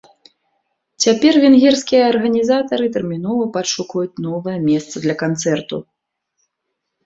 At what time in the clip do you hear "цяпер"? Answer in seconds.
1.03-1.33